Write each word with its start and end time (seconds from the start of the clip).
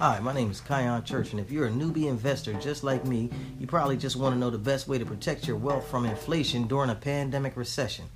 Hi, 0.00 0.18
my 0.18 0.32
name 0.32 0.50
is 0.50 0.62
Kion 0.62 1.04
Church, 1.04 1.32
and 1.32 1.40
if 1.40 1.50
you're 1.50 1.66
a 1.66 1.70
newbie 1.70 2.06
investor 2.06 2.54
just 2.54 2.82
like 2.82 3.04
me, 3.04 3.28
you 3.58 3.66
probably 3.66 3.98
just 3.98 4.16
want 4.16 4.34
to 4.34 4.38
know 4.38 4.48
the 4.48 4.56
best 4.56 4.88
way 4.88 4.96
to 4.96 5.04
protect 5.04 5.46
your 5.46 5.58
wealth 5.58 5.86
from 5.88 6.06
inflation 6.06 6.66
during 6.66 6.88
a 6.88 6.94
pandemic 6.94 7.54
recession. 7.54 8.06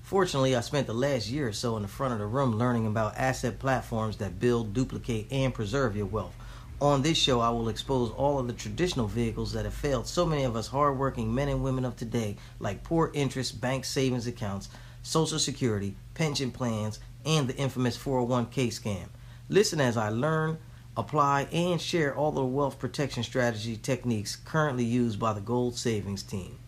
Fortunately, 0.00 0.56
I 0.56 0.62
spent 0.62 0.86
the 0.86 0.94
last 0.94 1.28
year 1.28 1.48
or 1.48 1.52
so 1.52 1.76
in 1.76 1.82
the 1.82 1.88
front 1.88 2.14
of 2.14 2.18
the 2.18 2.24
room 2.24 2.56
learning 2.56 2.86
about 2.86 3.18
asset 3.18 3.58
platforms 3.58 4.16
that 4.16 4.40
build, 4.40 4.72
duplicate, 4.72 5.26
and 5.30 5.52
preserve 5.52 5.94
your 5.94 6.06
wealth. 6.06 6.34
On 6.80 7.02
this 7.02 7.18
show, 7.18 7.40
I 7.40 7.50
will 7.50 7.68
expose 7.68 8.10
all 8.12 8.38
of 8.38 8.46
the 8.46 8.54
traditional 8.54 9.06
vehicles 9.06 9.52
that 9.52 9.66
have 9.66 9.74
failed 9.74 10.06
so 10.06 10.24
many 10.24 10.44
of 10.44 10.56
us 10.56 10.68
hardworking 10.68 11.34
men 11.34 11.50
and 11.50 11.62
women 11.62 11.84
of 11.84 11.94
today, 11.94 12.38
like 12.58 12.84
poor 12.84 13.10
interest 13.12 13.60
bank 13.60 13.84
savings 13.84 14.26
accounts, 14.26 14.70
Social 15.02 15.38
Security, 15.38 15.94
pension 16.14 16.50
plans, 16.50 17.00
and 17.26 17.46
the 17.48 17.56
infamous 17.56 17.98
401k 17.98 18.68
scam. 18.68 19.08
Listen 19.50 19.78
as 19.78 19.98
I 19.98 20.08
learn 20.08 20.56
apply, 20.96 21.48
and 21.52 21.80
share 21.80 22.14
all 22.14 22.32
the 22.32 22.44
wealth 22.44 22.78
protection 22.78 23.22
strategy 23.22 23.76
techniques 23.76 24.36
currently 24.36 24.84
used 24.84 25.18
by 25.18 25.32
the 25.32 25.40
Gold 25.40 25.76
Savings 25.76 26.22
Team. 26.22 26.58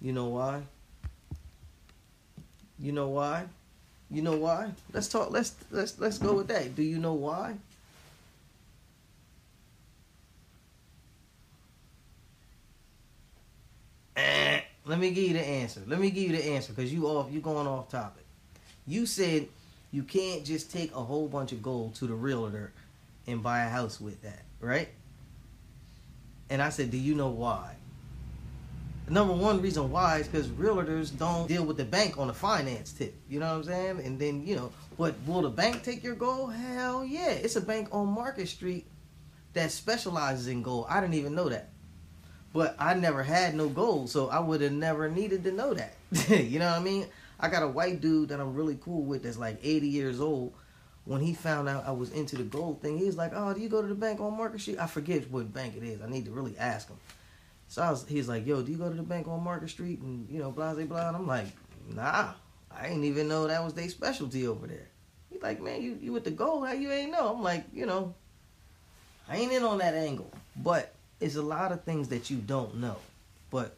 You 0.00 0.12
know 0.12 0.26
why? 0.26 0.62
You 2.78 2.92
know 2.92 3.08
why? 3.08 3.46
You 4.10 4.22
know 4.22 4.36
why? 4.36 4.70
Let's 4.92 5.08
talk. 5.08 5.30
Let's 5.30 5.54
let's 5.70 5.98
let's 5.98 6.18
go 6.18 6.34
with 6.34 6.48
that. 6.48 6.76
Do 6.76 6.82
you 6.82 6.98
know 6.98 7.14
why? 7.14 7.54
Eh, 14.16 14.60
let 14.84 14.98
me 14.98 15.10
give 15.10 15.24
you 15.24 15.32
the 15.34 15.44
answer. 15.44 15.82
Let 15.86 15.98
me 15.98 16.10
give 16.10 16.30
you 16.30 16.36
the 16.36 16.44
answer 16.44 16.72
because 16.72 16.92
you 16.92 17.06
off. 17.06 17.32
You 17.32 17.40
going 17.40 17.66
off 17.66 17.88
topic. 17.90 18.24
You 18.86 19.06
said 19.06 19.48
you 19.90 20.02
can't 20.02 20.44
just 20.44 20.70
take 20.70 20.92
a 20.94 21.02
whole 21.02 21.26
bunch 21.26 21.52
of 21.52 21.62
gold 21.62 21.94
to 21.96 22.06
the 22.06 22.14
realtor 22.14 22.72
and 23.26 23.42
buy 23.42 23.64
a 23.64 23.68
house 23.68 24.00
with 24.00 24.22
that, 24.22 24.42
right? 24.60 24.88
And 26.48 26.62
I 26.62 26.68
said, 26.70 26.90
Do 26.90 26.96
you 26.96 27.14
know 27.14 27.28
why? 27.28 27.74
The 29.06 29.12
Number 29.12 29.34
one 29.34 29.62
reason 29.62 29.90
why 29.90 30.18
is 30.18 30.28
because 30.28 30.48
realtors 30.48 31.16
don't 31.16 31.46
deal 31.46 31.64
with 31.64 31.76
the 31.76 31.84
bank 31.84 32.18
on 32.18 32.26
the 32.26 32.34
finance 32.34 32.92
tip. 32.92 33.14
You 33.28 33.38
know 33.38 33.46
what 33.46 33.58
I'm 33.58 33.64
saying? 33.64 34.00
And 34.04 34.18
then, 34.18 34.44
you 34.44 34.56
know, 34.56 34.72
but 34.98 35.14
will 35.26 35.42
the 35.42 35.48
bank 35.48 35.84
take 35.84 36.02
your 36.02 36.16
gold? 36.16 36.52
Hell 36.52 37.04
yeah. 37.04 37.30
It's 37.30 37.54
a 37.54 37.60
bank 37.60 37.88
on 37.92 38.08
Market 38.08 38.48
Street 38.48 38.84
that 39.52 39.70
specializes 39.70 40.48
in 40.48 40.62
gold. 40.62 40.86
I 40.88 41.00
didn't 41.00 41.14
even 41.14 41.36
know 41.36 41.48
that. 41.48 41.68
But 42.52 42.74
I 42.78 42.94
never 42.94 43.22
had 43.22 43.54
no 43.54 43.68
gold, 43.68 44.10
so 44.10 44.28
I 44.28 44.40
would 44.40 44.60
have 44.60 44.72
never 44.72 45.08
needed 45.08 45.44
to 45.44 45.52
know 45.52 45.74
that. 45.74 45.94
you 46.28 46.58
know 46.58 46.70
what 46.70 46.80
I 46.80 46.82
mean? 46.82 47.06
I 47.38 47.48
got 47.48 47.62
a 47.62 47.68
white 47.68 48.00
dude 48.00 48.30
that 48.30 48.40
I'm 48.40 48.54
really 48.54 48.78
cool 48.80 49.02
with 49.02 49.22
that's 49.22 49.36
like 49.36 49.58
80 49.62 49.88
years 49.88 50.20
old 50.20 50.52
when 51.06 51.20
he 51.20 51.32
found 51.32 51.68
out 51.68 51.86
I 51.86 51.92
was 51.92 52.10
into 52.10 52.36
the 52.36 52.42
gold 52.42 52.82
thing, 52.82 52.98
he 52.98 53.04
was 53.04 53.16
like, 53.16 53.32
"Oh, 53.34 53.54
do 53.54 53.60
you 53.60 53.68
go 53.68 53.80
to 53.80 53.88
the 53.88 53.94
bank 53.94 54.20
on 54.20 54.36
Market 54.36 54.60
Street?" 54.60 54.78
I 54.78 54.86
forget 54.86 55.30
what 55.30 55.54
bank 55.54 55.76
it 55.76 55.84
is. 55.84 56.02
I 56.02 56.08
need 56.08 56.26
to 56.26 56.32
really 56.32 56.58
ask 56.58 56.88
him. 56.88 56.98
So 57.68 57.82
I 57.82 57.90
was, 57.90 58.04
he's 58.06 58.28
like, 58.28 58.44
"Yo, 58.44 58.60
do 58.60 58.72
you 58.72 58.76
go 58.76 58.90
to 58.90 58.94
the 58.94 59.02
bank 59.04 59.28
on 59.28 59.42
Market 59.42 59.70
Street?" 59.70 60.00
And 60.00 60.28
you 60.28 60.40
know, 60.40 60.50
blah 60.50 60.74
blah 60.74 60.84
blah. 60.84 61.08
And 61.08 61.16
I'm 61.16 61.26
like, 61.26 61.46
"Nah, 61.88 62.32
I 62.70 62.88
ain't 62.88 63.04
even 63.04 63.28
know 63.28 63.46
that 63.46 63.64
was 63.64 63.72
their 63.74 63.88
specialty 63.88 64.48
over 64.48 64.66
there." 64.66 64.88
He's 65.30 65.42
like, 65.42 65.60
"Man, 65.60 65.80
you 65.80 65.96
you 66.00 66.12
with 66.12 66.24
the 66.24 66.32
gold? 66.32 66.66
How 66.66 66.72
you 66.72 66.90
ain't 66.90 67.12
know?" 67.12 67.32
I'm 67.34 67.42
like, 67.42 67.64
you 67.72 67.86
know, 67.86 68.12
I 69.28 69.36
ain't 69.36 69.52
in 69.52 69.62
on 69.62 69.78
that 69.78 69.94
angle, 69.94 70.30
but 70.56 70.92
it's 71.20 71.36
a 71.36 71.42
lot 71.42 71.70
of 71.70 71.84
things 71.84 72.08
that 72.08 72.30
you 72.30 72.38
don't 72.38 72.78
know. 72.78 72.96
But 73.52 73.76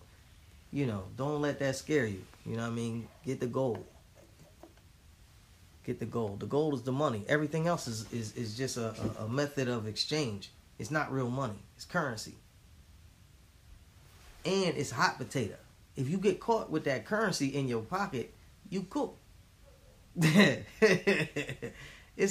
you 0.73 0.87
know, 0.87 1.05
don't 1.19 1.43
let 1.43 1.59
that 1.59 1.77
scare 1.77 2.06
you. 2.06 2.25
You 2.47 2.56
know 2.56 2.62
what 2.62 2.73
I 2.73 2.75
mean? 2.75 3.06
Get 3.27 3.41
the 3.41 3.47
gold 3.47 3.84
get 5.89 5.98
the 5.98 6.06
gold. 6.06 6.41
The 6.41 6.47
gold 6.47 6.75
is 6.75 6.83
the 6.83 6.92
money. 6.92 7.25
Everything 7.28 7.67
else 7.67 7.89
is 7.89 8.12
is, 8.12 8.36
is 8.36 8.56
just 8.56 8.77
a, 8.77 8.94
a, 9.19 9.25
a 9.25 9.28
method 9.28 9.69
of 9.69 9.89
exchange. 9.89 10.50
It's 10.78 10.91
not 10.91 11.11
real 11.11 11.31
money. 11.31 11.58
It's 11.77 11.86
currency. 11.86 12.34
And 14.44 14.77
it's 14.77 14.91
hot 14.91 15.16
potato. 15.16 15.56
If 15.97 16.10
you 16.10 16.19
get 16.19 16.41
caught 16.41 16.71
with 16.71 16.84
that 16.84 17.06
currency 17.06 17.48
in 17.48 17.66
your 17.66 17.81
pocket, 17.81 18.34
you 18.69 18.82
cook. 18.82 19.16
it's 20.21 20.65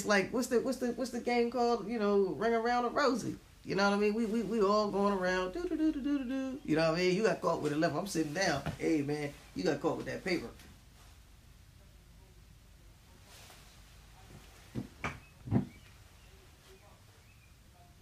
like 0.04 0.32
what's 0.32 0.46
the 0.46 0.60
what's 0.60 0.78
the 0.78 0.92
what's 0.92 1.10
the 1.10 1.20
game 1.20 1.50
called? 1.50 1.88
You 1.88 1.98
know, 1.98 2.36
ring 2.38 2.54
around 2.54 2.84
a 2.84 2.90
rosy. 2.90 3.34
You 3.64 3.74
know 3.74 3.90
what 3.90 3.96
I 3.96 4.00
mean? 4.00 4.14
We 4.14 4.24
we, 4.24 4.42
we 4.42 4.62
all 4.62 4.88
going 4.88 5.14
around 5.14 5.52
do 5.52 5.68
do 5.68 5.76
do 5.76 5.92
do 5.92 6.00
do 6.00 6.24
do. 6.24 6.58
You 6.64 6.76
know 6.76 6.92
what 6.92 7.00
I 7.00 7.02
mean? 7.02 7.16
You 7.16 7.24
got 7.24 7.40
caught 7.40 7.60
with 7.60 7.72
a 7.72 7.76
left. 7.76 7.96
I'm 7.96 8.06
sitting 8.06 8.34
down. 8.34 8.62
Hey 8.78 9.02
man, 9.02 9.32
you 9.56 9.64
got 9.64 9.80
caught 9.80 9.96
with 9.96 10.06
that 10.06 10.24
paper. 10.24 10.46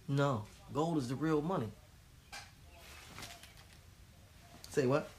No, 0.07 0.45
gold 0.73 0.97
is 0.97 1.09
the 1.09 1.15
real 1.15 1.41
money. 1.41 1.67
Say 4.69 4.85
what? 4.85 5.09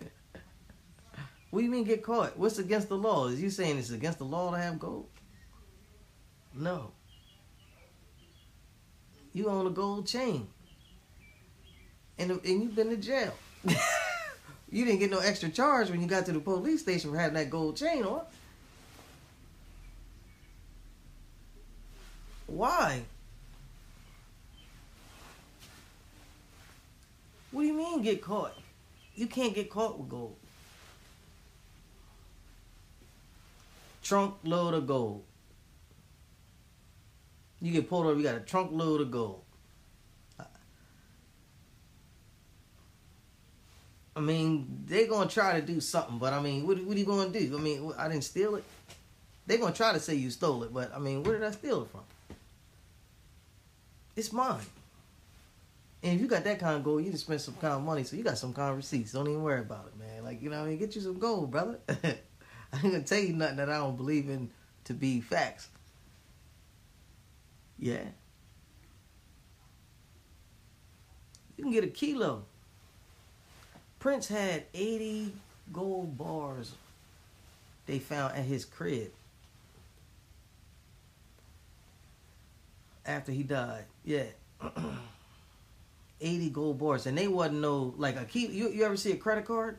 what 1.50 1.60
do 1.60 1.64
you 1.64 1.70
mean 1.70 1.84
get 1.84 2.02
caught? 2.02 2.38
What's 2.38 2.58
against 2.58 2.88
the 2.88 2.96
law? 2.96 3.26
Is 3.26 3.42
you 3.42 3.50
saying 3.50 3.76
it's 3.76 3.90
against 3.90 4.18
the 4.18 4.24
law 4.24 4.50
to 4.50 4.56
have 4.56 4.78
gold? 4.78 5.10
No. 6.54 6.92
You 9.34 9.48
own 9.50 9.66
a 9.66 9.70
gold 9.70 10.06
chain. 10.06 10.48
And, 12.18 12.30
and 12.30 12.62
you've 12.62 12.74
been 12.74 12.88
to 12.88 12.96
jail. 12.96 13.34
You 14.76 14.84
didn't 14.84 15.00
get 15.00 15.10
no 15.10 15.20
extra 15.20 15.48
charge 15.48 15.88
when 15.88 16.02
you 16.02 16.06
got 16.06 16.26
to 16.26 16.32
the 16.32 16.38
police 16.38 16.82
station 16.82 17.10
for 17.10 17.16
having 17.16 17.32
that 17.32 17.48
gold 17.48 17.78
chain 17.78 18.04
on. 18.04 18.20
Why? 22.46 23.00
What 27.52 27.62
do 27.62 27.66
you 27.68 27.72
mean 27.72 28.02
get 28.02 28.20
caught? 28.20 28.52
You 29.14 29.26
can't 29.26 29.54
get 29.54 29.70
caught 29.70 29.98
with 29.98 30.10
gold. 30.10 30.36
Trunk 34.02 34.34
load 34.44 34.74
of 34.74 34.86
gold. 34.86 35.24
You 37.62 37.72
get 37.72 37.88
pulled 37.88 38.04
over, 38.04 38.18
you 38.18 38.24
got 38.24 38.34
a 38.34 38.40
trunk 38.40 38.72
load 38.72 39.00
of 39.00 39.10
gold. 39.10 39.45
I 44.16 44.20
mean, 44.20 44.82
they're 44.86 45.06
gonna 45.06 45.28
try 45.28 45.60
to 45.60 45.66
do 45.66 45.78
something, 45.78 46.16
but 46.16 46.32
I 46.32 46.40
mean, 46.40 46.66
what, 46.66 46.82
what 46.84 46.96
are 46.96 46.98
you 46.98 47.04
gonna 47.04 47.28
do? 47.28 47.54
I 47.54 47.60
mean, 47.60 47.92
I 47.98 48.08
didn't 48.08 48.24
steal 48.24 48.56
it. 48.56 48.64
They're 49.46 49.58
gonna 49.58 49.74
try 49.74 49.92
to 49.92 50.00
say 50.00 50.14
you 50.14 50.30
stole 50.30 50.62
it, 50.64 50.72
but 50.72 50.90
I 50.94 50.98
mean, 50.98 51.22
where 51.22 51.38
did 51.38 51.46
I 51.46 51.50
steal 51.50 51.82
it 51.82 51.90
from? 51.90 52.00
It's 54.16 54.32
mine. 54.32 54.64
And 56.02 56.14
if 56.14 56.20
you 56.20 56.28
got 56.28 56.44
that 56.44 56.58
kind 56.58 56.76
of 56.76 56.82
gold, 56.82 57.04
you 57.04 57.10
just 57.10 57.24
spend 57.24 57.42
some 57.42 57.54
kind 57.54 57.74
of 57.74 57.82
money, 57.82 58.04
so 58.04 58.16
you 58.16 58.22
got 58.22 58.38
some 58.38 58.54
kind 58.54 58.70
of 58.70 58.76
receipts. 58.78 59.12
Don't 59.12 59.28
even 59.28 59.42
worry 59.42 59.60
about 59.60 59.86
it, 59.88 59.98
man. 59.98 60.24
Like 60.24 60.40
you 60.40 60.48
know, 60.48 60.62
I 60.62 60.66
mean, 60.66 60.78
get 60.78 60.94
you 60.96 61.02
some 61.02 61.18
gold, 61.18 61.50
brother. 61.50 61.78
I 61.88 62.16
ain't 62.72 62.82
gonna 62.82 63.02
tell 63.02 63.18
you 63.18 63.34
nothing 63.34 63.56
that 63.56 63.68
I 63.68 63.76
don't 63.76 63.98
believe 63.98 64.30
in 64.30 64.48
to 64.84 64.94
be 64.94 65.20
facts. 65.20 65.68
Yeah. 67.78 68.04
You 71.58 71.64
can 71.64 71.72
get 71.72 71.84
a 71.84 71.88
kilo. 71.88 72.46
Prince 74.06 74.28
had 74.28 74.62
80 74.72 75.32
gold 75.72 76.16
bars 76.16 76.74
they 77.86 77.98
found 77.98 78.36
at 78.36 78.44
his 78.44 78.64
crib 78.64 79.10
after 83.04 83.32
he 83.32 83.42
died. 83.42 83.82
Yeah. 84.04 84.26
80 86.20 86.50
gold 86.50 86.78
bars. 86.78 87.06
And 87.06 87.18
they 87.18 87.26
wasn't 87.26 87.58
no, 87.58 87.94
like 87.96 88.14
a 88.14 88.24
key, 88.24 88.46
You, 88.46 88.68
you 88.68 88.84
ever 88.84 88.96
see 88.96 89.10
a 89.10 89.16
credit 89.16 89.44
card? 89.44 89.76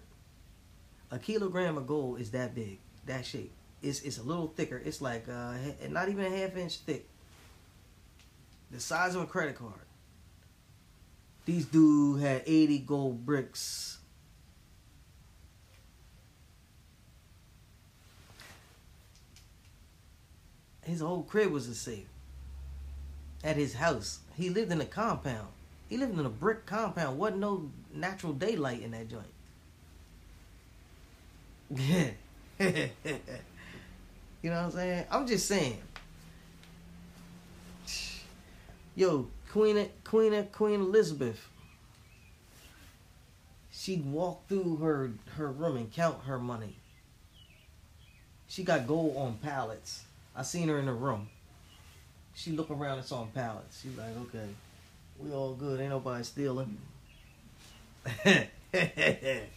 A 1.10 1.20
kilogram 1.20 1.78
of 1.78 1.88
gold 1.88 2.20
is 2.20 2.32
that 2.32 2.54
big, 2.54 2.80
that 3.06 3.26
shape. 3.26 3.54
It's, 3.82 4.02
it's 4.02 4.18
a 4.18 4.24
little 4.24 4.48
thicker. 4.48 4.82
It's 4.84 5.00
like 5.00 5.30
uh, 5.30 5.54
not 5.88 6.10
even 6.10 6.26
a 6.26 6.38
half 6.38 6.58
inch 6.58 6.80
thick. 6.80 7.08
The 8.72 8.82
size 8.82 9.16
of 9.16 9.22
a 9.22 9.26
credit 9.26 9.56
card. 9.56 9.86
These 11.46 11.68
dude 11.68 12.20
had 12.20 12.44
80 12.46 12.80
gold 12.80 13.26
bricks 13.26 13.97
his 20.88 21.02
whole 21.02 21.24
crib 21.24 21.52
was 21.52 21.68
a 21.68 21.76
safe. 21.76 22.08
At 23.44 23.58
his 23.58 23.76
house, 23.76 24.20
he 24.36 24.50
lived 24.50 24.72
in 24.72 24.82
a 24.82 24.86
compound. 24.86 25.50
He 25.90 25.98
lived 25.98 26.18
in 26.18 26.26
a 26.26 26.30
brick 26.30 26.66
compound. 26.66 27.18
wasn't 27.18 27.42
no 27.42 27.70
natural 27.94 28.34
daylight 28.34 28.82
in 28.82 28.92
that 28.92 29.10
joint. 29.10 29.28
Yeah. 31.70 32.12
you 32.60 34.50
know 34.50 34.56
what 34.56 34.66
I'm 34.66 34.72
saying? 34.72 35.06
I'm 35.12 35.28
just 35.28 35.46
saying. 35.46 35.82
Yo, 38.96 39.28
Queen 39.52 39.90
Queen 40.04 40.48
Queen 40.52 40.80
Elizabeth. 40.82 41.50
she'd 43.72 44.06
walk 44.06 44.48
through 44.48 44.78
her 44.78 45.12
her 45.36 45.52
room 45.52 45.78
and 45.78 45.92
count 45.92 46.24
her 46.24 46.40
money. 46.40 46.78
She 48.48 48.64
got 48.64 48.88
gold 48.88 49.16
on 49.18 49.38
pallets. 49.38 50.07
I 50.38 50.44
seen 50.44 50.68
her 50.68 50.78
in 50.78 50.86
the 50.86 50.94
room. 50.94 51.30
She 52.36 52.52
look 52.52 52.70
around, 52.70 53.00
it's 53.00 53.12
on 53.12 53.30
pallets. 53.34 53.82
She 53.82 53.90
like, 53.98 54.16
okay, 54.28 54.48
we 55.18 55.32
all 55.34 55.56
good. 55.56 55.82
Ain't 55.82 55.90
nobody 55.90 56.24
stealing. 56.24 56.78